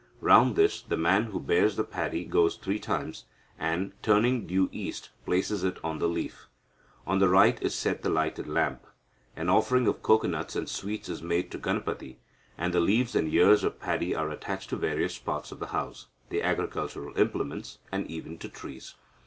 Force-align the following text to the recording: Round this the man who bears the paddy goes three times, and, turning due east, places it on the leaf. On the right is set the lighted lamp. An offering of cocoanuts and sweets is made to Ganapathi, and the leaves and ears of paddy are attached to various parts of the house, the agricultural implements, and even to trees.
Round 0.19 0.55
this 0.55 0.81
the 0.81 0.97
man 0.97 1.25
who 1.25 1.39
bears 1.39 1.75
the 1.75 1.83
paddy 1.83 2.25
goes 2.25 2.55
three 2.55 2.79
times, 2.79 3.25
and, 3.59 3.93
turning 4.01 4.47
due 4.47 4.67
east, 4.71 5.11
places 5.27 5.63
it 5.63 5.77
on 5.83 5.99
the 5.99 6.07
leaf. 6.07 6.47
On 7.05 7.19
the 7.19 7.29
right 7.29 7.61
is 7.61 7.75
set 7.75 8.01
the 8.01 8.09
lighted 8.09 8.47
lamp. 8.47 8.87
An 9.35 9.47
offering 9.47 9.85
of 9.87 10.01
cocoanuts 10.01 10.55
and 10.55 10.67
sweets 10.67 11.07
is 11.07 11.21
made 11.21 11.51
to 11.51 11.59
Ganapathi, 11.59 12.17
and 12.57 12.73
the 12.73 12.79
leaves 12.79 13.15
and 13.15 13.31
ears 13.31 13.63
of 13.63 13.79
paddy 13.79 14.15
are 14.15 14.31
attached 14.31 14.71
to 14.71 14.75
various 14.75 15.19
parts 15.19 15.51
of 15.51 15.59
the 15.59 15.67
house, 15.67 16.07
the 16.31 16.41
agricultural 16.41 17.15
implements, 17.15 17.77
and 17.91 18.09
even 18.09 18.39
to 18.39 18.49
trees. 18.49 18.95